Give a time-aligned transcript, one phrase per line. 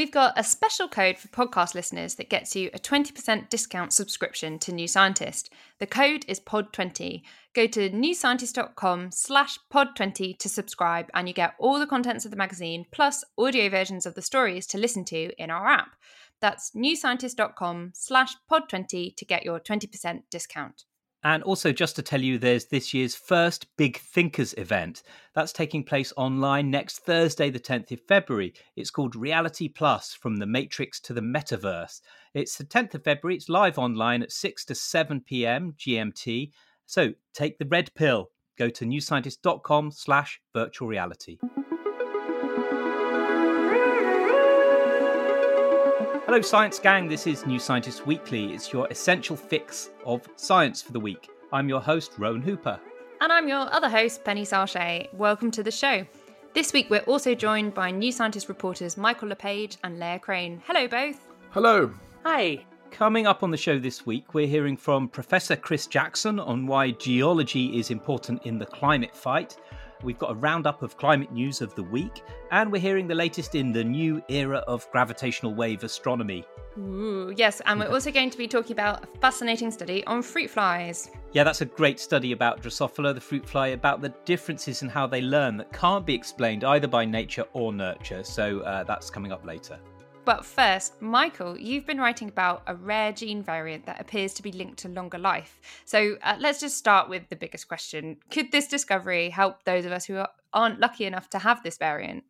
[0.00, 4.58] We've got a special code for podcast listeners that gets you a 20% discount subscription
[4.60, 5.52] to New Scientist.
[5.78, 7.20] The code is POD20.
[7.52, 12.38] Go to newscientist.com slash pod20 to subscribe and you get all the contents of the
[12.38, 15.96] magazine plus audio versions of the stories to listen to in our app.
[16.40, 20.84] That's newscientist.com slash pod20 to get your 20% discount.
[21.22, 25.02] And also, just to tell you, there's this year's first Big Thinkers event.
[25.34, 28.54] That's taking place online next Thursday, the 10th of February.
[28.74, 32.00] It's called Reality Plus From the Matrix to the Metaverse.
[32.32, 33.36] It's the 10th of February.
[33.36, 35.74] It's live online at 6 to 7 p.m.
[35.78, 36.52] GMT.
[36.86, 38.30] So take the red pill.
[38.56, 41.38] Go to newscientist.com slash virtual reality.
[46.30, 47.08] Hello, Science Gang.
[47.08, 48.52] This is New Scientist Weekly.
[48.52, 51.28] It's your essential fix of science for the week.
[51.52, 52.78] I'm your host, Rowan Hooper.
[53.20, 55.12] And I'm your other host, Penny Sarchet.
[55.12, 56.06] Welcome to the show.
[56.54, 60.62] This week, we're also joined by New Scientist reporters Michael Le Page and Leah Crane.
[60.68, 61.18] Hello, both.
[61.50, 61.92] Hello.
[62.24, 62.64] Hi.
[62.92, 66.92] Coming up on the show this week, we're hearing from Professor Chris Jackson on why
[66.92, 69.56] geology is important in the climate fight.
[70.02, 73.54] We've got a roundup of climate news of the week, and we're hearing the latest
[73.54, 76.44] in the new era of gravitational wave astronomy.
[76.78, 80.48] Ooh, yes, and we're also going to be talking about a fascinating study on fruit
[80.48, 81.10] flies.
[81.32, 85.06] Yeah, that's a great study about Drosophila, the fruit fly, about the differences in how
[85.06, 88.24] they learn that can't be explained either by nature or nurture.
[88.24, 89.78] So uh, that's coming up later.
[90.24, 94.52] But first, Michael, you've been writing about a rare gene variant that appears to be
[94.52, 95.60] linked to longer life.
[95.84, 99.92] So uh, let's just start with the biggest question Could this discovery help those of
[99.92, 100.22] us who
[100.52, 102.24] aren't lucky enough to have this variant?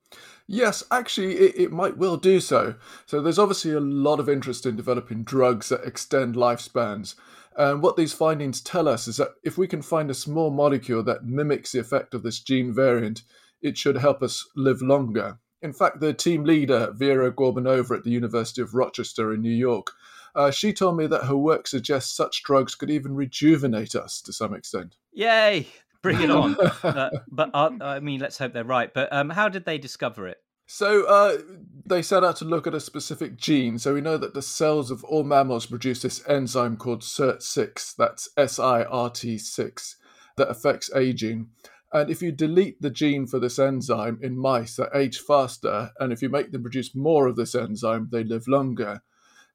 [0.46, 2.76] Yes, actually, it, it might well do so.
[3.06, 7.16] So there's obviously a lot of interest in developing drugs that extend lifespans.
[7.56, 11.02] And what these findings tell us is that if we can find a small molecule
[11.04, 13.22] that mimics the effect of this gene variant,
[13.60, 15.38] it should help us live longer.
[15.62, 19.92] In fact, the team leader, Vera Gorbunova at the University of Rochester in New York,
[20.34, 24.32] uh, she told me that her work suggests such drugs could even rejuvenate us to
[24.32, 24.96] some extent.
[25.12, 25.66] Yay!
[26.02, 26.56] Bring it on.
[26.82, 28.92] uh, but uh, I mean, let's hope they're right.
[28.92, 30.38] But um, how did they discover it?
[30.72, 31.38] So uh,
[31.84, 33.76] they set out to look at a specific gene.
[33.78, 38.28] So we know that the cells of all mammals produce this enzyme called SIRT6, that's
[38.36, 39.96] S I R T 6,
[40.36, 41.48] that affects aging.
[41.92, 46.12] And if you delete the gene for this enzyme in mice that age faster, and
[46.12, 49.02] if you make them produce more of this enzyme, they live longer.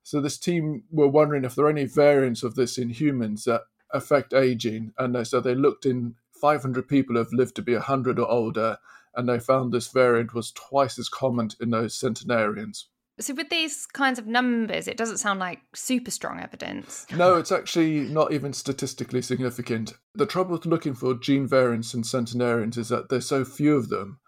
[0.04, 3.62] So this team were wondering if there are any variants of this in humans that
[3.92, 8.20] affect aging, and so they looked in 500 people who have lived to be 100
[8.20, 8.78] or older,
[9.16, 12.90] and they found this variant was twice as common in those centenarians.
[13.18, 17.06] So, with these kinds of numbers, it doesn't sound like super strong evidence.
[17.16, 19.94] No, it's actually not even statistically significant.
[20.14, 23.88] The trouble with looking for gene variants in centenarians is that there's so few of
[23.88, 24.20] them.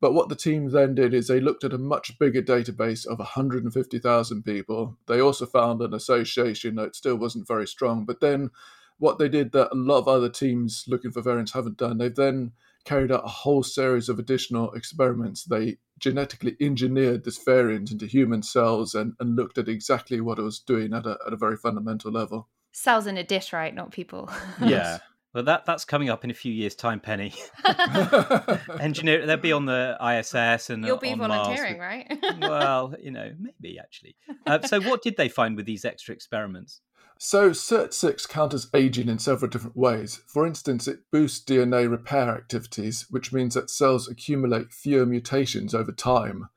[0.00, 3.18] But what the team then did is they looked at a much bigger database of
[3.18, 4.96] 150,000 people.
[5.06, 8.06] They also found an association, it still wasn't very strong.
[8.06, 8.50] But then
[8.98, 12.14] what they did that a lot of other teams looking for variants haven't done, they've
[12.14, 12.52] then
[12.84, 15.44] carried out a whole series of additional experiments.
[15.44, 20.42] They genetically engineered this variant into human cells and, and looked at exactly what it
[20.42, 22.48] was doing at a, at a very fundamental level.
[22.72, 23.74] Cells in a dish, right?
[23.74, 24.30] Not people.
[24.64, 24.98] yeah.
[25.32, 27.32] Well, that that's coming up in a few years' time, Penny.
[28.80, 32.04] Engineer, they'll be on the ISS and you'll be volunteering, Mars.
[32.10, 32.40] right?
[32.40, 34.16] well, you know, maybe actually.
[34.44, 36.80] Uh, so, what did they find with these extra experiments?
[37.22, 40.22] So, SIRT6 counters aging in several different ways.
[40.26, 45.92] For instance, it boosts DNA repair activities, which means that cells accumulate fewer mutations over
[45.92, 46.48] time.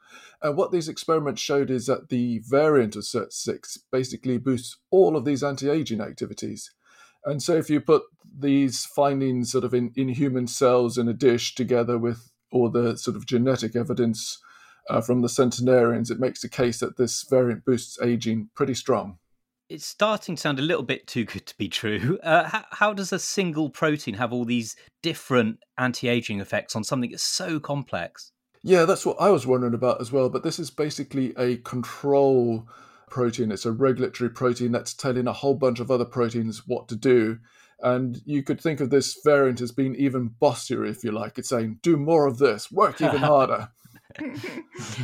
[0.42, 5.26] And what these experiments showed is that the variant of SIRT6 basically boosts all of
[5.26, 6.72] these anti aging activities.
[7.26, 11.14] And so if you put these findings sort of in, in human cells in a
[11.14, 14.42] dish together with all the sort of genetic evidence
[14.90, 19.18] uh, from the centenarians, it makes the case that this variant boosts aging pretty strong.
[19.70, 22.20] It's starting to sound a little bit too good to be true.
[22.24, 26.84] Uh, how, how does a single protein have all these different anti aging effects on
[26.84, 28.32] something that's so complex?
[28.64, 30.30] Yeah, that's what I was wondering about as well.
[30.30, 32.68] But this is basically a control
[33.10, 33.52] protein.
[33.52, 37.40] It's a regulatory protein that's telling a whole bunch of other proteins what to do.
[37.82, 41.38] And you could think of this variant as being even bossier, if you like.
[41.38, 43.70] It's saying, do more of this, work even harder.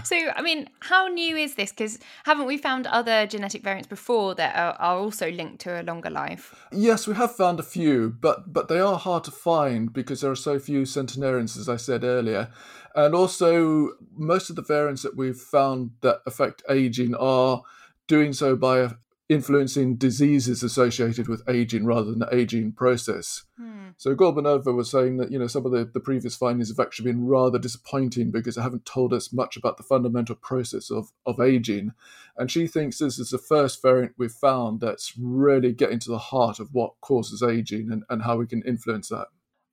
[0.03, 1.71] So, I mean, how new is this?
[1.71, 5.83] Because haven't we found other genetic variants before that are, are, also linked to a
[5.83, 6.55] longer life?
[6.71, 10.31] Yes, we have found a few, but but they are hard to find because there
[10.31, 12.49] are so few centenarians, as I said earlier.
[12.95, 17.61] And also, most of the variants that we've found that affect aging are
[18.07, 18.89] doing so by
[19.29, 23.43] influencing diseases associated with aging rather than the aging process.
[23.57, 23.89] Hmm.
[23.95, 27.11] So Gorbunova was saying that you know some of the, the previous findings have actually
[27.11, 31.39] been rather disappointing because they haven't told us much about the fundamental process of, of
[31.39, 31.93] aging.
[32.37, 36.17] And she thinks this is the first variant we've found that's really getting to the
[36.17, 39.27] heart of what causes aging and, and how we can influence that.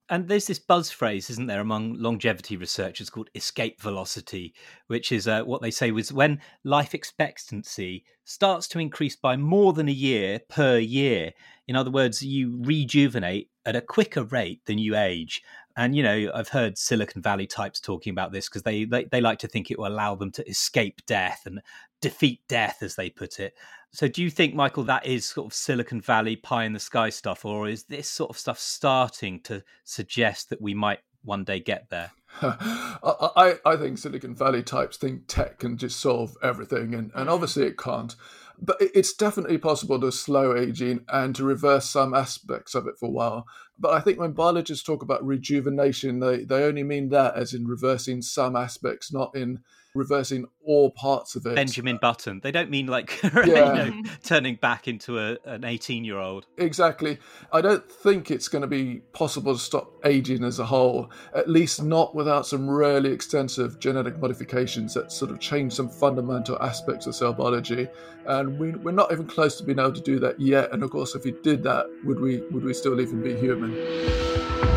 [0.09, 4.55] And there's this buzz phrase, isn't there, among longevity researchers called escape velocity,
[4.87, 9.73] which is uh, what they say was when life expectancy starts to increase by more
[9.73, 11.33] than a year per year.
[11.67, 15.43] In other words, you rejuvenate at a quicker rate than you age.
[15.77, 19.21] And, you know, I've heard Silicon Valley types talking about this because they, they, they
[19.21, 21.61] like to think it will allow them to escape death and
[22.07, 23.55] defeat death, as they put it.
[23.91, 27.09] So, do you think, Michael, that is sort of Silicon Valley pie in the sky
[27.11, 31.59] stuff, or is this sort of stuff starting to suggest that we might one day
[31.59, 32.13] get there?
[32.43, 37.65] I, I think Silicon Valley types think tech can just solve everything, and, and obviously
[37.65, 38.15] it can't.
[38.59, 43.07] But it's definitely possible to slow aging and to reverse some aspects of it for
[43.07, 43.47] a while.
[43.79, 47.67] But I think when biologists talk about rejuvenation, they, they only mean that as in
[47.67, 49.61] reversing some aspects, not in
[49.97, 51.55] reversing all parts of it.
[51.55, 52.41] Benjamin Button.
[52.43, 53.45] They don't mean like yeah.
[53.45, 56.47] you know, turning back into a, an 18 year old.
[56.59, 57.19] Exactly.
[57.53, 61.49] I don't think it's going to be possible to stop aging as a whole, at
[61.49, 67.07] least not without some really extensive genetic modifications that sort of change some fundamental aspects
[67.07, 67.89] of cell biology.
[68.27, 70.73] And we, we're not even close to being able to do that yet.
[70.73, 74.76] And of course, if we did that, would we would we still even be human?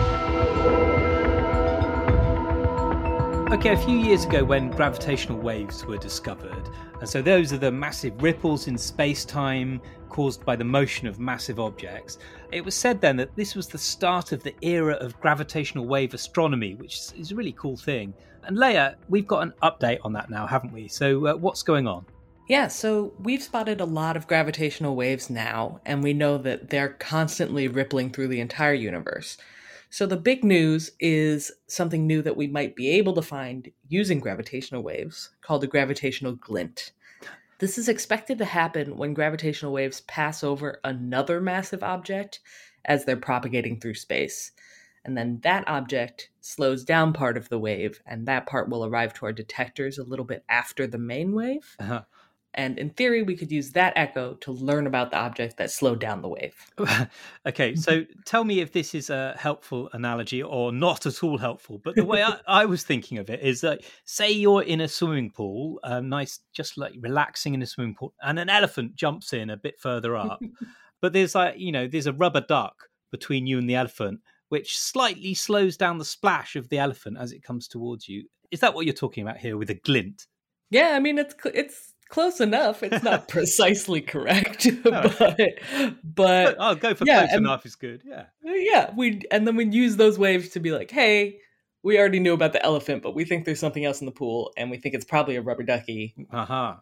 [3.59, 6.69] Okay, a few years ago, when gravitational waves were discovered,
[7.01, 11.19] and so those are the massive ripples in space time caused by the motion of
[11.19, 12.19] massive objects,
[12.53, 16.13] it was said then that this was the start of the era of gravitational wave
[16.13, 18.13] astronomy, which is a really cool thing.
[18.44, 20.88] And Leah, we've got an update on that now, haven't we?
[20.88, 22.05] So, uh, what's going on?
[22.47, 26.95] Yeah, so we've spotted a lot of gravitational waves now, and we know that they're
[26.97, 29.38] constantly rippling through the entire universe.
[29.89, 34.19] So the big news is something new that we might be able to find using
[34.19, 36.91] gravitational waves called a gravitational glint.
[37.57, 42.39] This is expected to happen when gravitational waves pass over another massive object
[42.86, 44.51] as they're propagating through space.
[45.03, 49.13] And then that object slows down part of the wave, and that part will arrive
[49.15, 51.75] to our detectors a little bit after the main wave.
[51.80, 52.03] Uh-huh.
[52.56, 56.00] And in theory, we could use that echo to learn about the object that slowed
[56.00, 56.56] down the wave.
[57.46, 61.80] okay, so tell me if this is a helpful analogy or not at all helpful.
[61.84, 64.88] But the way I, I was thinking of it is that, say, you're in a
[64.88, 69.32] swimming pool, uh, nice, just like relaxing in a swimming pool, and an elephant jumps
[69.32, 70.41] in a bit further up.
[71.01, 74.77] but there's like, you know, there's a rubber duck between you and the elephant, which
[74.79, 78.24] slightly slows down the splash of the elephant as it comes towards you.
[78.50, 80.25] Is that what you're talking about here with a glint?
[80.72, 82.84] Yeah, I mean it's it's close enough.
[82.84, 85.60] It's not precisely correct, but
[86.04, 88.01] but I'll go for yeah, close and, enough is good.
[88.06, 88.92] Yeah, yeah.
[88.96, 91.39] We and then we use those waves to be like, hey,
[91.84, 94.51] we already knew about the elephant, but we think there's something else in the pool,
[94.58, 96.16] and we think it's probably a rubber ducky.
[96.32, 96.75] Uh huh.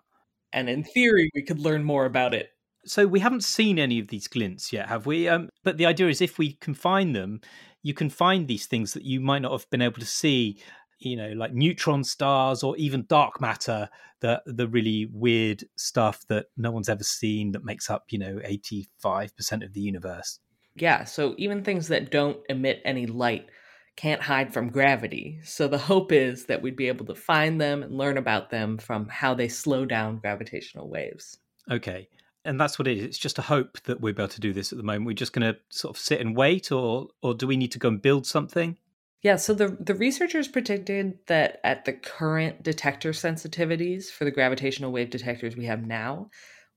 [0.54, 2.50] And in theory, we could learn more about it.
[2.86, 5.28] So we haven't seen any of these glints yet, have we?
[5.28, 7.42] Um, but the idea is, if we can find them,
[7.84, 10.62] you can find these things that you might not have been able to see
[11.00, 13.90] you know like neutron stars or even dark matter
[14.20, 18.40] the the really weird stuff that no one's ever seen that makes up you know
[18.46, 20.40] 85% of the universe
[20.76, 23.48] yeah so even things that don't emit any light
[23.96, 27.84] can't hide from gravity so the hope is that we'd be able to find them
[27.84, 31.38] and learn about them from how they slow down gravitational waves
[31.70, 32.08] okay
[32.46, 33.04] and that's what it is.
[33.04, 35.06] It's just a hope that we're able to do this at the moment.
[35.06, 37.80] We're just going to sort of sit and wait, or or do we need to
[37.80, 38.78] go and build something?
[39.24, 44.92] Yeah, so the, the researchers predicted that at the current detector sensitivities for the gravitational
[44.92, 46.30] wave detectors we have now,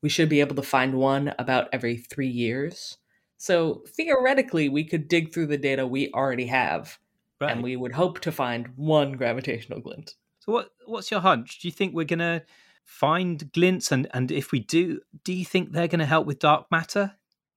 [0.02, 2.96] we should be able to find one about every three years.
[3.36, 6.98] So theoretically, we could dig through the data we already have,
[7.40, 7.52] Right.
[7.52, 10.14] and we would hope to find one gravitational glint.
[10.40, 11.60] So what what's your hunch?
[11.60, 12.42] Do you think we're gonna
[12.84, 16.66] find glints and and if we do, do you think they're gonna help with dark
[16.70, 17.12] matter?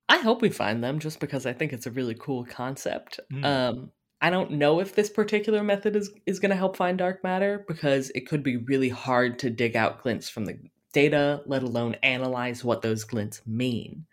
[0.08, 3.20] I hope we find them just because I think it's a really cool concept.
[3.32, 3.46] Mm.
[3.46, 3.92] Um,
[4.24, 7.66] I don't know if this particular method is, is going to help find dark matter
[7.68, 10.58] because it could be really hard to dig out glints from the
[10.94, 14.06] data, let alone analyze what those glints mean.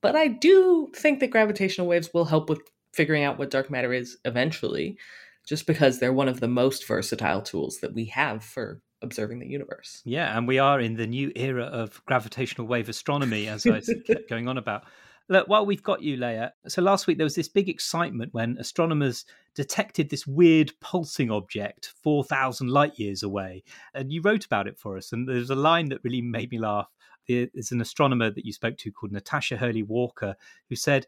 [0.00, 2.62] But I do think that gravitational waves will help with
[2.94, 4.96] figuring out what dark matter is eventually,
[5.46, 9.48] just because they're one of the most versatile tools that we have for observing the
[9.48, 10.00] universe.
[10.06, 14.30] Yeah, and we are in the new era of gravitational wave astronomy, as I kept
[14.30, 14.84] going on about.
[15.32, 18.58] Look, while we've got you, Leah, so last week there was this big excitement when
[18.58, 19.24] astronomers
[19.54, 23.64] detected this weird pulsing object 4,000 light years away.
[23.94, 25.10] And you wrote about it for us.
[25.10, 26.90] And there's a line that really made me laugh.
[27.26, 30.36] There's an astronomer that you spoke to called Natasha Hurley Walker
[30.68, 31.06] who said,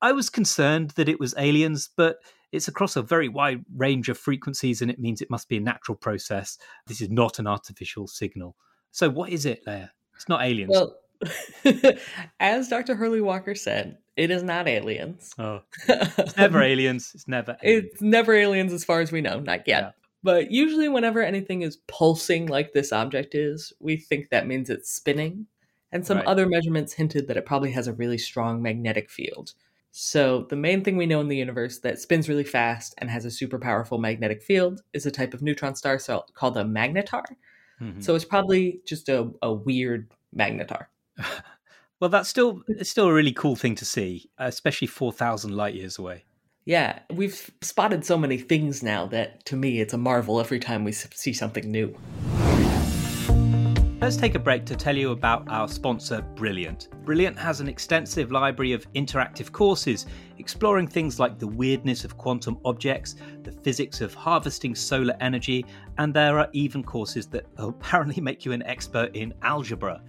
[0.00, 2.20] I was concerned that it was aliens, but
[2.52, 5.60] it's across a very wide range of frequencies and it means it must be a
[5.60, 6.56] natural process.
[6.86, 8.56] This is not an artificial signal.
[8.92, 9.92] So, what is it, Leah?
[10.16, 10.70] It's not aliens.
[10.72, 10.96] Well,
[12.40, 12.94] as Dr.
[12.94, 15.32] Hurley Walker said, it is not aliens.
[15.38, 17.12] oh, it's never aliens.
[17.14, 17.88] It's never aliens.
[17.92, 19.82] It's never aliens as far as we know, not yet.
[19.82, 19.90] Yeah.
[20.24, 24.90] But usually, whenever anything is pulsing like this object is, we think that means it's
[24.90, 25.46] spinning.
[25.92, 26.26] And some Right.
[26.26, 29.54] other measurements hinted that it probably has a really strong magnetic field.
[29.92, 33.24] So, the main thing we know in the universe that spins really fast and has
[33.24, 37.24] a super powerful magnetic field is a type of neutron star cell called a magnetar.
[37.80, 38.02] Mhm.
[38.02, 40.86] So, it's probably just a, a weird magnetar.
[42.00, 45.98] well, that's still it's still a really cool thing to see, especially 4,000 light years
[45.98, 46.24] away.
[46.64, 50.84] Yeah, we've spotted so many things now that to me it's a marvel every time
[50.84, 51.96] we see something new.
[54.00, 56.88] Let's take a break to tell you about our sponsor, Brilliant.
[57.04, 60.06] Brilliant has an extensive library of interactive courses
[60.38, 65.66] exploring things like the weirdness of quantum objects, the physics of harvesting solar energy,
[65.98, 70.00] and there are even courses that uh, apparently make you an expert in algebra.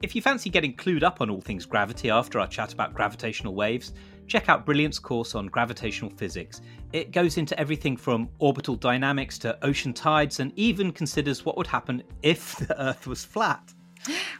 [0.00, 3.54] If you fancy getting clued up on all things gravity after our chat about gravitational
[3.54, 3.92] waves,
[4.28, 6.60] check out Brilliant's course on gravitational physics.
[6.92, 11.66] It goes into everything from orbital dynamics to ocean tides and even considers what would
[11.66, 13.74] happen if the Earth was flat.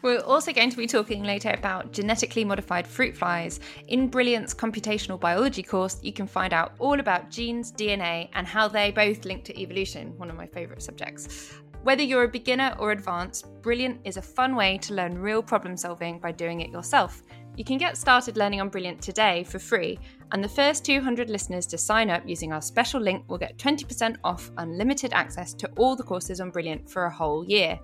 [0.02, 3.58] We're also going to be talking later about genetically modified fruit flies.
[3.88, 8.68] In Brilliant's computational biology course, you can find out all about genes, DNA, and how
[8.68, 11.52] they both link to evolution, one of my favourite subjects.
[11.85, 15.76] Whether you're a beginner or advanced, Brilliant is a fun way to learn real problem
[15.76, 17.23] solving by doing it yourself.
[17.56, 19.99] You can get started learning on Brilliant today for free,
[20.32, 24.16] and the first 200 listeners to sign up using our special link will get 20%
[24.25, 27.78] off unlimited access to all the courses on Brilliant for a whole year.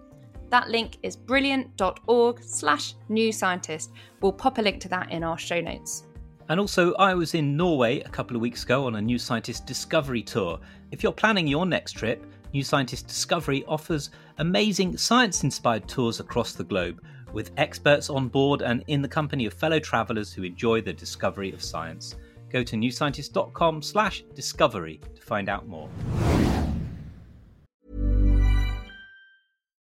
[0.50, 3.92] That link is brilliant.org slash new scientist.
[4.20, 6.04] We'll pop a link to that in our show notes.
[6.48, 9.66] And also, I was in Norway a couple of weeks ago on a New Scientist
[9.66, 10.60] Discovery tour.
[10.90, 16.52] If you're planning your next trip, New Scientist Discovery offers amazing science inspired tours across
[16.52, 20.80] the globe with experts on board and in the company of fellow travellers who enjoy
[20.80, 22.14] the discovery of science.
[22.50, 25.90] Go to newscientist.com slash discovery to find out more.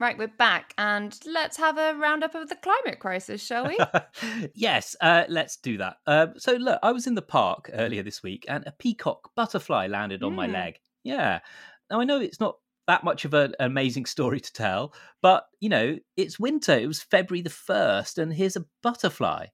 [0.00, 3.76] Right, we're back, and let's have a roundup of the climate crisis, shall we?
[4.54, 5.96] yes, uh, let's do that.
[6.06, 9.88] Uh, so, look, I was in the park earlier this week, and a peacock butterfly
[9.88, 10.52] landed on my Mm.
[10.52, 10.78] leg.
[11.02, 11.40] Yeah.
[11.90, 15.68] Now, I know it's not that much of an amazing story to tell, but, you
[15.68, 16.78] know, it's winter.
[16.78, 19.46] It was February the 1st, and here's a butterfly.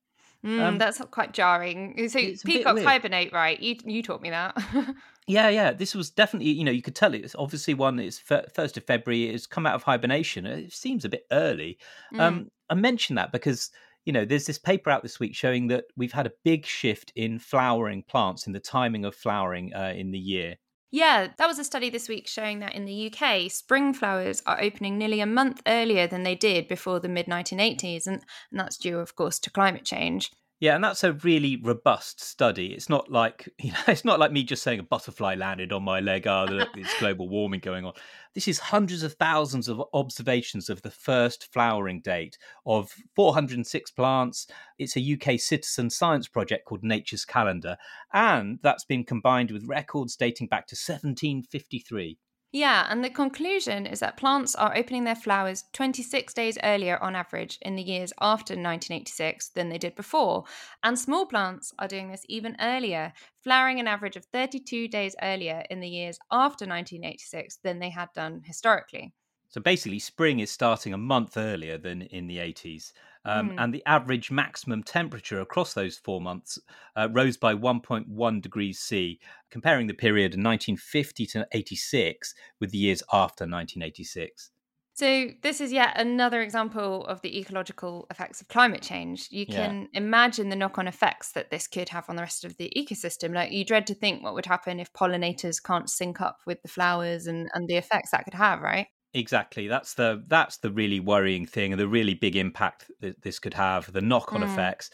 [0.44, 2.08] Mm, Um, that's quite jarring.
[2.08, 3.58] So it's peacocks hibernate, right?
[3.60, 4.56] You you taught me that.
[5.26, 5.72] Yeah, yeah.
[5.72, 7.98] This was definitely, you know, you could tell it's obviously one.
[7.98, 9.30] It's first of February.
[9.30, 10.44] It's come out of hibernation.
[10.44, 11.78] It seems a bit early.
[12.12, 12.20] Mm.
[12.20, 13.70] Um, I mention that because
[14.04, 17.10] you know there's this paper out this week showing that we've had a big shift
[17.16, 20.56] in flowering plants in the timing of flowering uh, in the year.
[20.94, 24.62] Yeah, that was a study this week showing that in the UK, spring flowers are
[24.62, 28.22] opening nearly a month earlier than they did before the mid 1980s, and,
[28.52, 30.30] and that's due, of course, to climate change.
[30.64, 32.72] Yeah, and that's a really robust study.
[32.72, 35.82] It's not like you know, it's not like me just saying a butterfly landed on
[35.82, 36.26] my leg.
[36.26, 37.92] Oh, look, there's global warming going on.
[38.34, 44.46] This is hundreds of thousands of observations of the first flowering date of 406 plants.
[44.78, 47.76] It's a UK citizen science project called Nature's Calendar,
[48.14, 52.16] and that's been combined with records dating back to 1753.
[52.54, 57.14] Yeah, and the conclusion is that plants are opening their flowers 26 days earlier on
[57.14, 60.44] average in the years after 1986 than they did before.
[60.82, 65.64] And small plants are doing this even earlier, flowering an average of 32 days earlier
[65.68, 69.12] in the years after 1986 than they had done historically.
[69.54, 72.92] So basically, spring is starting a month earlier than in the 80s.
[73.24, 73.56] Um, Mm.
[73.56, 76.58] And the average maximum temperature across those four months
[76.96, 79.20] uh, rose by 1.1 degrees C,
[79.50, 84.50] comparing the period of 1950 to 86 with the years after 1986.
[84.96, 89.26] So, this is yet another example of the ecological effects of climate change.
[89.30, 89.74] You Yeah.
[89.74, 92.72] can imagine the knock on effects that this could have on the rest of the
[92.76, 93.34] ecosystem.
[93.34, 96.68] Like, you dread to think what would happen if pollinators can't sync up with the
[96.68, 98.86] flowers and, and the effects that could have, right?
[99.14, 99.68] Exactly.
[99.68, 103.54] That's the that's the really worrying thing, and the really big impact that this could
[103.54, 104.42] have, the knock-on Mm.
[104.42, 104.90] effects.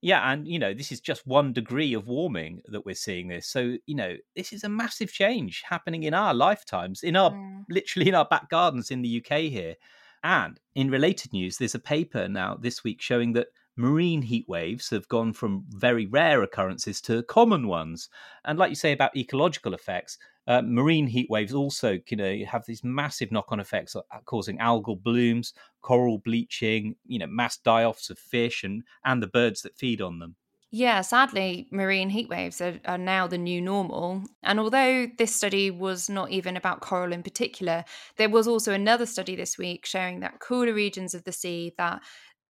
[0.00, 3.48] Yeah, and you know, this is just one degree of warming that we're seeing this.
[3.48, 7.64] So, you know, this is a massive change happening in our lifetimes, in our Mm.
[7.68, 9.74] literally in our back gardens in the UK here.
[10.22, 14.90] And in related news, there's a paper now this week showing that marine heat waves
[14.90, 18.08] have gone from very rare occurrences to common ones.
[18.44, 22.64] And like you say about ecological effects, uh, marine heat waves also you know have
[22.66, 28.18] these massive knock-on effects uh, causing algal blooms coral bleaching you know mass die-offs of
[28.18, 30.36] fish and and the birds that feed on them
[30.70, 34.24] Yeah, sadly, marine heat waves are, are now the new normal.
[34.42, 37.84] And although this study was not even about coral in particular,
[38.16, 42.02] there was also another study this week showing that cooler regions of the sea that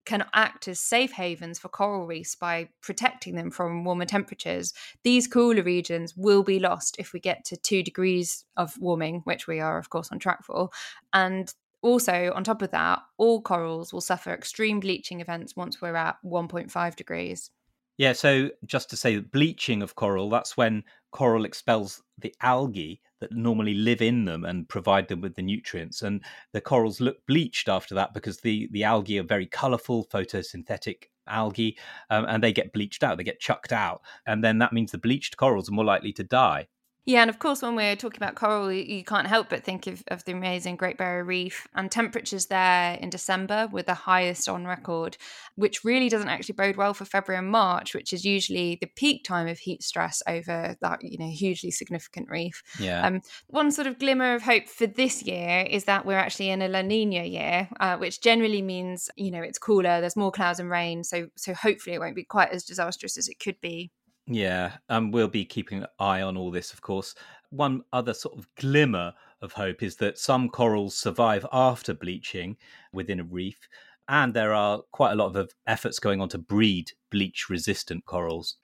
[0.05, 4.73] can act as safe havens for coral reefs by protecting them from warmer temperatures.
[5.03, 9.47] These cooler regions will be lost if we get to two degrees of warming, which
[9.47, 10.69] we are, of course, on track for.
[11.13, 15.95] And also, on top of that, all corals will suffer extreme bleaching events once we're
[15.95, 17.51] at 1.5 degrees.
[17.97, 23.31] yeah so just to say bleaching of coral that's when coral expels the algae that
[23.31, 27.69] normally live in them and provide them with the nutrients and the corals look bleached
[27.69, 31.77] after that because the the algae are very colorful photosynthetic algae
[32.09, 34.97] um, and they get bleached out they get chucked out and then that means the
[34.97, 36.67] bleached corals are more likely to die
[37.05, 40.03] Yeah, and of course, when we're talking about coral, you- can't help but think of,
[40.07, 44.65] of the amazing Great Barrier Reef and temperatures there in December were the highest on
[44.65, 45.17] record,
[45.55, 49.25] which really doesn't actually bode well for February and March, which is usually the peak
[49.25, 52.63] time of heat stress over that you know hugely significant reef.
[52.79, 56.49] yeah Um, one sort of glimmer of hope for this year is that we're actually
[56.51, 60.31] in a La Nina year, uh, which generally means you know it's cooler, there's more
[60.31, 63.59] clouds and rain, so so hopefully it won't be quite as disastrous as it could
[63.59, 63.91] be.
[64.27, 67.13] Yeah, and we'll be keeping an eye on all this, of course.
[67.49, 72.57] One other sort of glimmer of hope is that some corals survive after bleaching
[72.93, 73.67] within a reef,
[74.07, 78.57] and there are quite a lot of efforts going on to breed bleach resistant corals.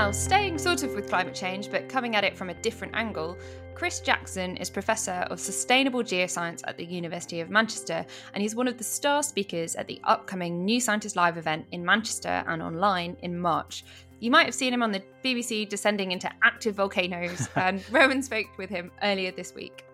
[0.00, 3.36] Now, staying sort of with climate change, but coming at it from a different angle,
[3.74, 8.66] Chris Jackson is Professor of Sustainable Geoscience at the University of Manchester, and he's one
[8.66, 13.14] of the star speakers at the upcoming New Scientist Live event in Manchester and online
[13.20, 13.84] in March.
[14.20, 18.56] You might have seen him on the BBC descending into active volcanoes, and Rowan spoke
[18.56, 19.84] with him earlier this week.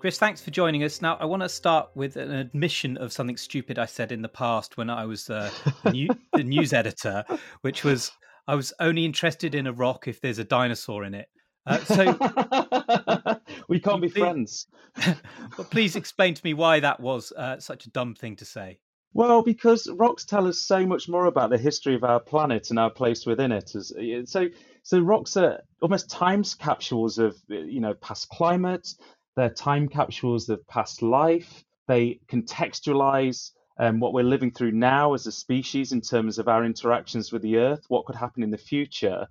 [0.00, 1.00] Chris, thanks for joining us.
[1.00, 4.28] Now, I want to start with an admission of something stupid I said in the
[4.28, 5.52] past when I was uh,
[5.92, 7.24] new, the news editor,
[7.60, 8.10] which was
[8.46, 11.28] I was only interested in a rock if there's a dinosaur in it.
[11.64, 14.66] Uh, so we can't be please, friends.
[15.56, 18.78] but please explain to me why that was uh, such a dumb thing to say.
[19.14, 22.78] Well, because rocks tell us so much more about the history of our planet and
[22.78, 23.74] our place within it.
[23.74, 23.92] As,
[24.24, 24.48] so,
[24.82, 28.88] so rocks are almost time capsules of you know past climate,
[29.36, 31.64] they're time capsules of past life.
[31.88, 36.64] They contextualize um, what we're living through now as a species in terms of our
[36.64, 39.26] interactions with the Earth, what could happen in the future.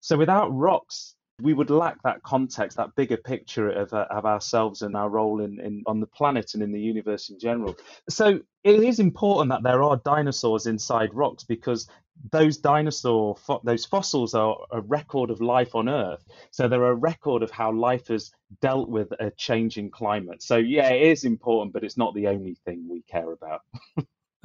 [0.00, 4.82] So without rocks, we would lack that context, that bigger picture of, uh, of ourselves
[4.82, 7.76] and our role in, in on the planet and in the universe in general.
[8.08, 11.88] So it is important that there are dinosaurs inside rocks because
[12.32, 16.24] those dinosaur those fossils are a record of life on Earth.
[16.50, 20.42] So they're a record of how life has dealt with a changing climate.
[20.42, 23.60] So yeah, it is important, but it's not the only thing we care about.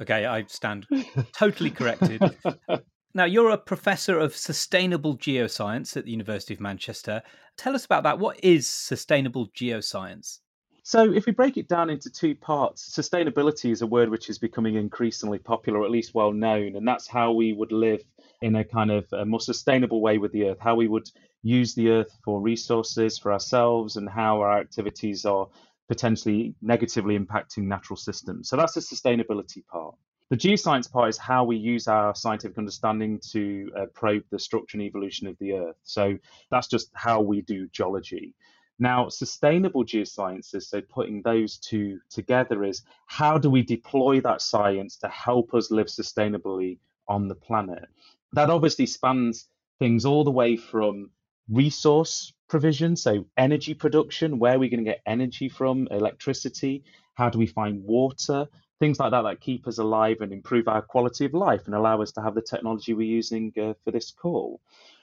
[0.02, 0.86] okay, I stand
[1.32, 2.20] totally corrected.
[3.14, 7.22] Now, you're a professor of sustainable geoscience at the University of Manchester.
[7.58, 8.18] Tell us about that.
[8.18, 10.38] What is sustainable geoscience?
[10.82, 14.38] So, if we break it down into two parts, sustainability is a word which is
[14.38, 18.02] becoming increasingly popular, at least well known, and that's how we would live
[18.40, 21.08] in a kind of a more sustainable way with the earth, how we would
[21.42, 25.46] use the earth for resources for ourselves, and how our activities are
[25.86, 28.48] potentially negatively impacting natural systems.
[28.48, 29.94] So, that's the sustainability part.
[30.32, 34.78] The geoscience part is how we use our scientific understanding to uh, probe the structure
[34.78, 35.76] and evolution of the Earth.
[35.82, 36.16] So
[36.50, 38.34] that's just how we do geology.
[38.78, 44.96] Now, sustainable geosciences, so putting those two together, is how do we deploy that science
[45.00, 47.84] to help us live sustainably on the planet?
[48.32, 51.10] That obviously spans things all the way from
[51.50, 57.28] resource provision, so energy production, where are we going to get energy from, electricity, how
[57.28, 58.48] do we find water,
[58.82, 62.02] things like that that keep us alive and improve our quality of life and allow
[62.02, 64.60] us to have the technology we're using uh, for this call.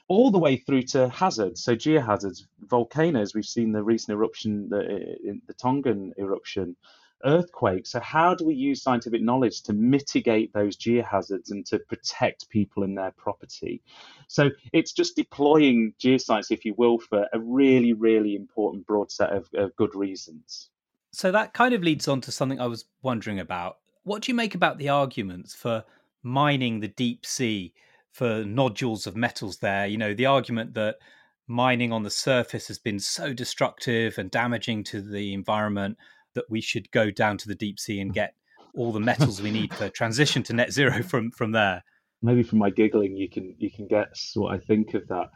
[0.09, 1.63] All the way through to hazards.
[1.63, 4.81] So geohazards volcanoes we've seen the recent eruption the,
[5.23, 6.75] in the tongan eruption
[7.23, 7.91] earthquakes.
[7.91, 12.83] So how do we use scientific knowledge to mitigate those geohazards and to protect people
[12.83, 13.81] and their property?
[14.27, 19.29] So it's just deploying geoscience if you will for a really really important broad set
[19.29, 20.69] of, of good reasons
[21.11, 23.77] so that kind of leads on to something I was wondering about.
[24.03, 25.83] What do you make about the arguments for
[26.23, 27.73] mining the deep sea
[28.11, 29.87] for nodules of metals there?
[29.87, 30.97] You know, the argument that
[31.47, 35.97] mining on the surface has been so destructive and damaging to the environment
[36.35, 38.35] that we should go down to the deep sea and get
[38.75, 41.83] all the metals we need for transition to net zero from from there.
[42.21, 45.31] Maybe from my giggling you can you can guess what I think of that.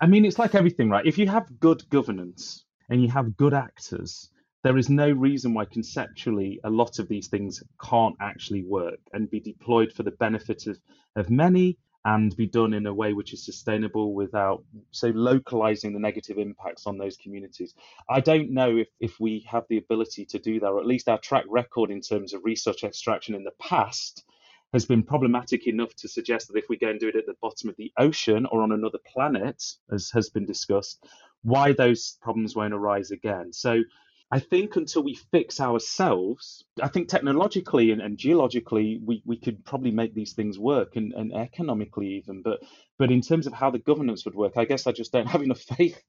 [0.00, 1.06] I mean it's like everything, right?
[1.06, 4.28] If you have good governance and you have good actors,
[4.66, 9.30] there is no reason why conceptually a lot of these things can't actually work and
[9.30, 10.76] be deployed for the benefit of,
[11.14, 16.00] of many and be done in a way which is sustainable without so localizing the
[16.00, 17.74] negative impacts on those communities.
[18.10, 21.08] I don't know if, if we have the ability to do that, or at least
[21.08, 24.24] our track record in terms of research extraction in the past
[24.72, 27.36] has been problematic enough to suggest that if we go and do it at the
[27.40, 31.06] bottom of the ocean or on another planet, as has been discussed,
[31.44, 33.52] why those problems won't arise again.
[33.52, 33.84] So
[34.30, 39.64] I think until we fix ourselves, I think technologically and, and geologically, we, we could
[39.64, 42.42] probably make these things work and, and economically even.
[42.42, 42.60] But
[42.98, 45.42] but in terms of how the governance would work, I guess I just don't have
[45.42, 46.02] enough faith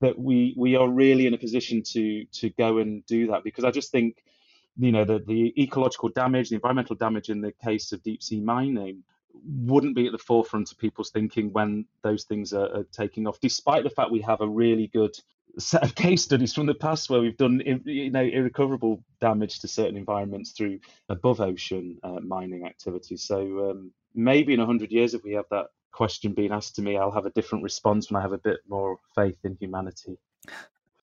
[0.00, 3.64] that we we are really in a position to to go and do that because
[3.64, 4.22] I just think
[4.76, 8.40] you know the, the ecological damage, the environmental damage in the case of deep sea
[8.40, 9.02] mining
[9.44, 13.40] wouldn't be at the forefront of people's thinking when those things are, are, taking off,
[13.40, 15.16] despite the fact we have a really good
[15.58, 19.68] set of case studies from the past where we've done you know irrecoverable damage to
[19.68, 23.24] certain environments through above ocean uh, mining activities.
[23.24, 26.96] So um, maybe in 100 years, if we have that question being asked to me,
[26.96, 30.18] I'll have a different response when I have a bit more faith in humanity.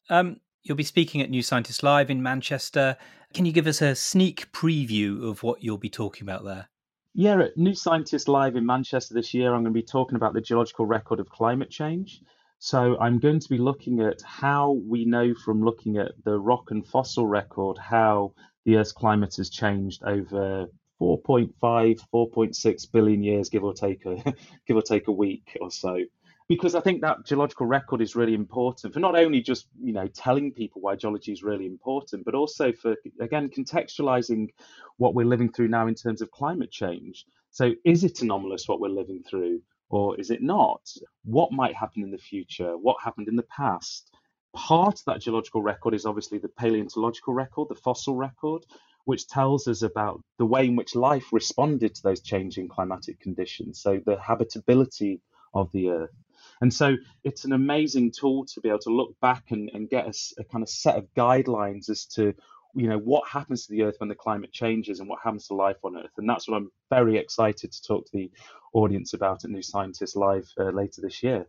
[0.10, 2.98] Um, you'll be speaking at New Scientist Live in Manchester.
[3.34, 6.70] Can you give us a sneak preview of what you'll be talking about there?
[7.14, 10.34] Yeah, at New Scientist Live in Manchester this year, I'm going to be talking about
[10.34, 12.22] the geological record of climate change.
[12.62, 16.72] So I'm going to be looking at how we know from looking at the rock
[16.72, 18.34] and fossil record how
[18.66, 20.68] the Earth's climate has changed over
[21.00, 24.18] 4.5, 4.6 billion years, give or take a
[24.68, 26.04] give or take a week or so.
[26.50, 30.08] Because I think that geological record is really important for not only just you know
[30.08, 34.50] telling people why geology is really important, but also for again contextualizing
[34.98, 37.26] what we're living through now in terms of climate change.
[37.52, 39.62] So is it anomalous what we're living through?
[39.90, 40.82] Or is it not?
[41.26, 42.78] What might happen in the future?
[42.78, 44.12] What happened in the past?
[44.54, 48.66] part of that geological record is obviously the paleontological record, the fossil record,
[49.06, 53.80] which tells us about the way in which life responded to those changing climatic conditions.
[53.82, 55.22] So the habitability
[55.54, 56.16] of the earth.
[56.62, 60.08] And so it's an amazing tool to be able to look back and, and get
[60.08, 62.34] a, a kind of set of guidelines as to
[62.76, 65.54] you know what happens to the earth when the climate changes and what happens to
[65.54, 68.32] life on earth and that's what i'm very excited to talk to the
[68.74, 71.46] audience about at new scientist live uh, later this year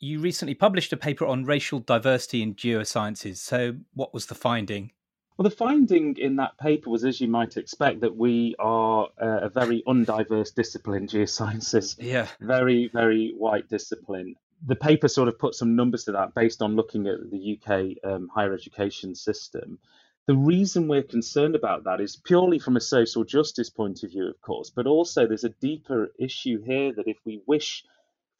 [0.00, 4.90] you recently published a paper on racial diversity in geosciences so what was the finding
[5.36, 9.48] well, the finding in that paper was, as you might expect, that we are a
[9.48, 11.96] very undiverse discipline, geosciences.
[11.98, 12.28] Yeah.
[12.40, 14.36] Very, very white discipline.
[14.66, 17.96] The paper sort of put some numbers to that based on looking at the UK
[18.08, 19.80] um, higher education system.
[20.26, 24.26] The reason we're concerned about that is purely from a social justice point of view,
[24.26, 27.84] of course, but also there's a deeper issue here that if we wish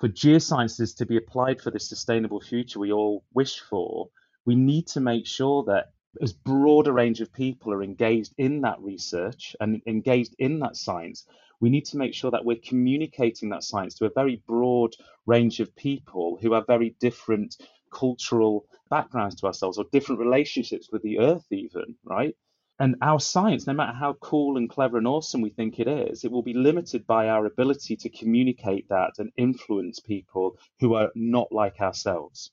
[0.01, 4.09] for geosciences to be applied for the sustainable future we all wish for,
[4.47, 5.93] we need to make sure that
[6.23, 10.77] as broad a range of people are engaged in that research and engaged in that
[10.77, 11.27] science,
[11.61, 14.95] we need to make sure that we're communicating that science to a very broad
[15.27, 17.57] range of people who have very different
[17.95, 22.35] cultural backgrounds to ourselves or different relationships with the earth, even, right?
[22.81, 26.25] And our science, no matter how cool and clever and awesome we think it is,
[26.25, 31.11] it will be limited by our ability to communicate that and influence people who are
[31.15, 32.51] not like ourselves.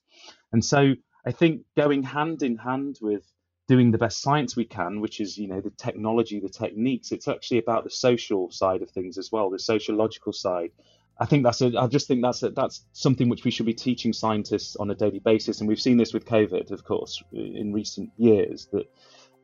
[0.52, 0.94] And so
[1.26, 3.24] I think going hand in hand with
[3.66, 7.10] doing the best science we can, which is you know the technology, the techniques.
[7.10, 10.70] It's actually about the social side of things as well, the sociological side.
[11.18, 11.72] I think that's a.
[11.78, 14.94] I just think that's a, that's something which we should be teaching scientists on a
[14.94, 18.90] daily basis, and we've seen this with COVID, of course, in recent years that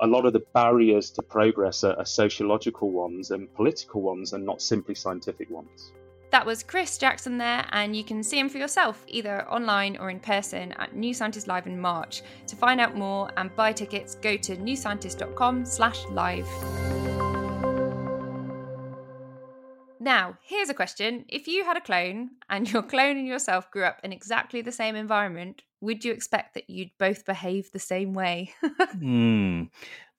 [0.00, 4.44] a lot of the barriers to progress are, are sociological ones and political ones, and
[4.44, 5.92] not simply scientific ones.
[6.30, 10.10] That was Chris Jackson there, and you can see him for yourself either online or
[10.10, 12.22] in person at New Scientist Live in March.
[12.48, 17.27] To find out more and buy tickets, go to newscientist.com/live.
[20.08, 21.26] Now, here's a question.
[21.28, 24.72] If you had a clone and your clone and yourself grew up in exactly the
[24.72, 28.54] same environment, would you expect that you'd both behave the same way?
[28.98, 29.64] Hmm.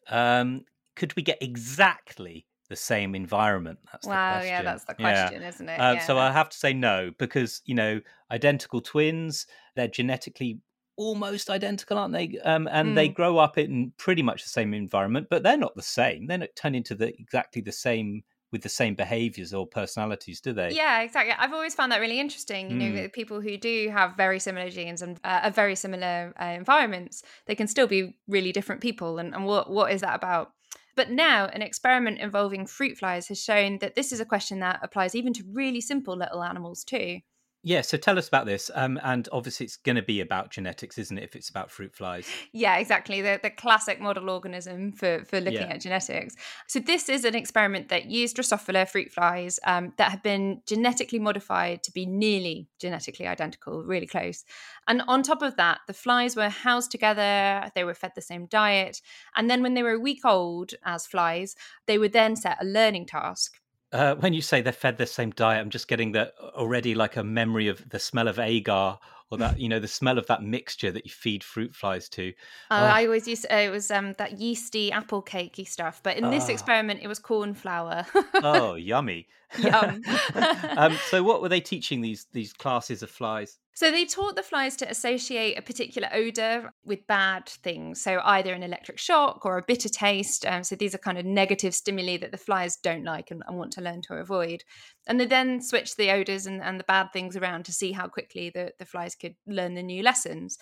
[0.07, 3.79] Um, could we get exactly the same environment?
[3.91, 5.47] That's wow, yeah, that's the question, yeah.
[5.47, 5.79] isn't it?
[5.79, 6.05] Uh, yeah.
[6.05, 7.99] So I have to say no because you know
[8.29, 10.59] identical twins, they're genetically
[10.97, 12.37] almost identical, aren't they?
[12.43, 12.95] Um, and mm.
[12.95, 16.27] they grow up in pretty much the same environment, but they're not the same.
[16.27, 20.53] They're not turn into the exactly the same with the same behaviors or personalities, do
[20.53, 20.71] they?
[20.71, 21.33] Yeah, exactly.
[21.37, 22.81] I've always found that really interesting.
[22.81, 22.93] You mm.
[22.93, 27.55] know, people who do have very similar genes and uh, very similar uh, environments, they
[27.55, 29.19] can still be really different people.
[29.19, 30.51] And, and what what is that about?
[30.95, 34.79] But now, an experiment involving fruit flies has shown that this is a question that
[34.83, 37.21] applies even to really simple little animals too.
[37.61, 38.71] Yeah, so tell us about this.
[38.73, 41.23] Um, and obviously, it's going to be about genetics, isn't it?
[41.25, 42.25] If it's about fruit flies.
[42.53, 43.21] Yeah, exactly.
[43.21, 45.73] The, the classic model organism for, for looking yeah.
[45.73, 46.35] at genetics.
[46.67, 51.19] So, this is an experiment that used Drosophila fruit flies um, that have been genetically
[51.19, 54.45] modified to be nearly genetically identical, really close.
[54.87, 58.45] And on top of that, the flies were housed together, they were fed the same
[58.45, 59.01] diet.
[59.35, 61.55] And then, when they were a week old as flies,
[61.87, 63.58] they would then set a learning task.
[63.91, 67.17] Uh, when you say they're fed the same diet, I'm just getting that already like
[67.17, 68.99] a memory of the smell of agar
[69.31, 72.33] or that you know the smell of that mixture that you feed fruit flies to.
[72.71, 72.85] Oh, oh.
[72.85, 76.29] I always used to, uh, it was um, that yeasty apple cakey stuff, but in
[76.29, 76.51] this ah.
[76.51, 78.05] experiment it was corn flour.
[78.35, 79.27] oh, yummy!
[79.57, 80.03] Yum.
[80.77, 83.57] um, so, what were they teaching these these classes of flies?
[83.75, 88.01] So they taught the flies to associate a particular odor with bad things.
[88.01, 90.45] So either an electric shock or a bitter taste.
[90.45, 93.57] Um, so these are kind of negative stimuli that the flies don't like and, and,
[93.57, 94.63] want to learn to avoid.
[95.07, 98.07] And they then switched the odors and, and the bad things around to see how
[98.07, 100.57] quickly the, the flies could learn the new lessons.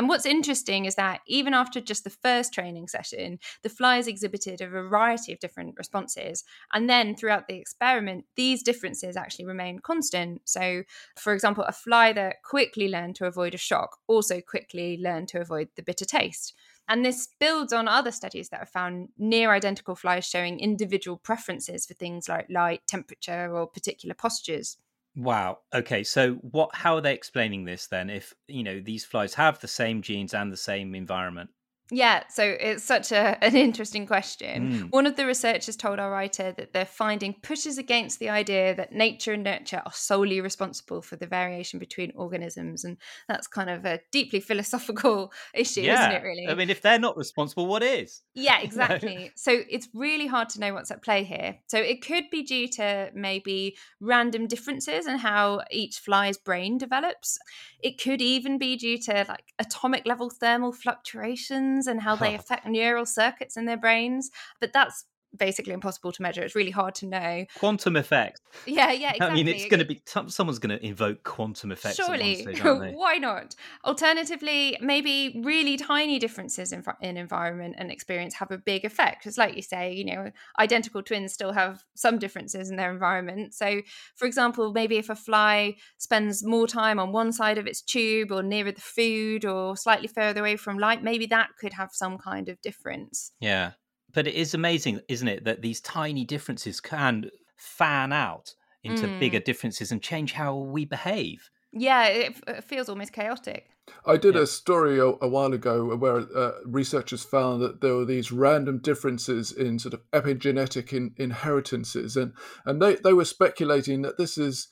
[0.00, 4.62] And what's interesting is that even after just the first training session, the flies exhibited
[4.62, 6.42] a variety of different responses.
[6.72, 10.40] And then throughout the experiment, these differences actually remained constant.
[10.46, 10.84] So,
[11.18, 15.40] for example, a fly that quickly learned to avoid a shock also quickly learned to
[15.42, 16.54] avoid the bitter taste.
[16.88, 21.84] And this builds on other studies that have found near identical flies showing individual preferences
[21.84, 24.78] for things like light, temperature, or particular postures.
[25.16, 25.60] Wow.
[25.74, 26.02] Okay.
[26.04, 29.68] So what how are they explaining this then if, you know, these flies have the
[29.68, 31.50] same genes and the same environment?
[31.90, 34.72] Yeah, so it's such a, an interesting question.
[34.72, 34.90] Mm.
[34.90, 38.92] One of the researchers told our writer that their finding pushes against the idea that
[38.92, 42.84] nature and nurture are solely responsible for the variation between organisms.
[42.84, 42.96] And
[43.28, 46.08] that's kind of a deeply philosophical issue, yeah.
[46.08, 46.48] isn't it, really?
[46.48, 48.22] I mean, if they're not responsible, what is?
[48.34, 49.32] Yeah, exactly.
[49.36, 51.58] so it's really hard to know what's at play here.
[51.66, 57.38] So it could be due to maybe random differences in how each fly's brain develops.
[57.82, 62.66] It could even be due to like atomic level thermal fluctuations and how they affect
[62.66, 64.30] neural circuits in their brains.
[64.60, 65.04] But that's
[65.36, 66.42] basically impossible to measure.
[66.42, 67.44] It's really hard to know.
[67.58, 68.40] Quantum effects.
[68.66, 69.26] Yeah, yeah, exactly.
[69.30, 71.96] I mean, it's going to be someone's going to invoke quantum effects.
[71.96, 73.54] Surely, stage, why not?
[73.84, 79.20] Alternatively, maybe really tiny differences in, in environment and experience have a big effect.
[79.20, 83.54] Because, like you say, you know, identical twins still have some differences in their environment.
[83.54, 83.80] So,
[84.16, 88.32] for example, maybe if a fly spends more time on one side of its tube
[88.32, 92.18] or nearer the food or slightly further away from light, maybe that could have some
[92.18, 93.32] kind of difference.
[93.40, 93.72] Yeah
[94.12, 99.20] but it is amazing, isn't it, that these tiny differences can fan out into mm.
[99.20, 101.50] bigger differences and change how we behave.
[101.72, 103.68] Yeah, it, it feels almost chaotic.
[104.06, 104.42] I did yeah.
[104.42, 108.78] a story a, a, while ago where uh, researchers found that there were these random
[108.78, 112.32] differences in sort of epigenetic in, inheritances, and
[112.64, 114.68] and they, they were speculating that this is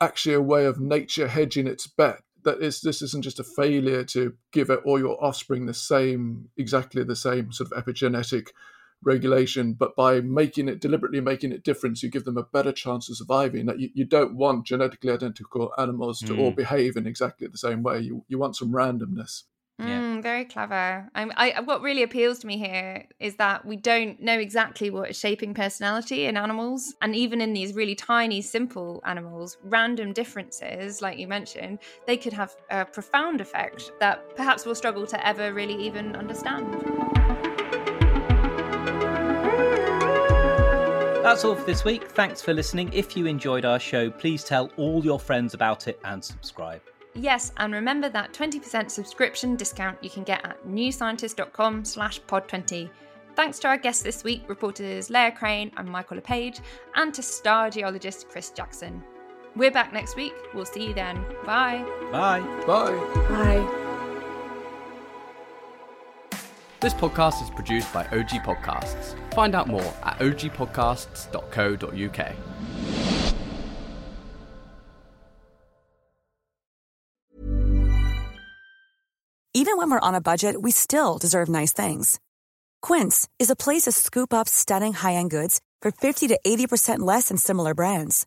[0.00, 2.22] actually a way of nature hedging its bet.
[2.44, 6.48] That is, this isn't just a failure to give it all your offspring the same,
[6.56, 8.48] exactly the same sort of epigenetic
[9.02, 13.08] regulation, but by making it deliberately making it different, you give them a better chance
[13.08, 13.66] of surviving.
[13.66, 16.38] That you, you don't want genetically identical animals to mm.
[16.38, 18.00] all behave in exactly the same way.
[18.00, 19.44] You you want some randomness.
[19.80, 20.00] Yeah.
[20.00, 21.08] Mm, very clever.
[21.14, 25.10] I'm, I, what really appeals to me here is that we don't know exactly what
[25.10, 26.94] is shaping personality in animals.
[27.00, 32.34] And even in these really tiny, simple animals, random differences, like you mentioned, they could
[32.34, 37.29] have a profound effect that perhaps we'll struggle to ever really even understand.
[41.22, 42.08] That's all for this week.
[42.10, 42.90] Thanks for listening.
[42.92, 46.80] If you enjoyed our show, please tell all your friends about it and subscribe.
[47.14, 52.88] Yes, and remember that 20% subscription discount you can get at newscientist.com slash pod20.
[53.36, 56.60] Thanks to our guests this week, reporters Leah Crane and Michael Le Page,
[56.94, 59.02] and to star geologist Chris Jackson.
[59.56, 60.34] We're back next week.
[60.54, 61.24] We'll see you then.
[61.44, 61.84] Bye.
[62.12, 62.40] Bye.
[62.66, 62.96] Bye.
[63.28, 63.86] Bye.
[66.80, 69.14] This podcast is produced by OG Podcasts.
[69.34, 72.32] Find out more at ogpodcasts.co.uk.
[79.52, 82.18] Even when we're on a budget, we still deserve nice things.
[82.80, 87.00] Quince is a place to scoop up stunning high end goods for 50 to 80%
[87.00, 88.26] less than similar brands.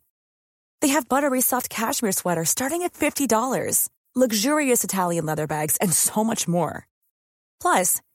[0.80, 6.22] They have buttery soft cashmere sweaters starting at $50, luxurious Italian leather bags, and so
[6.22, 6.86] much more.
[7.60, 8.00] Plus,